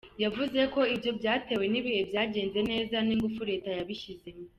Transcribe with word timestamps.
Yavuze 0.23 0.59
ko 0.73 0.81
ibyo 0.95 1.11
byatewe 1.19 1.65
n'ibihe 1.67 2.01
byagenze 2.09 2.59
neza 2.71 2.95
n'ingufu 3.07 3.39
Leta 3.49 3.69
yabishyizemo. 3.77 4.45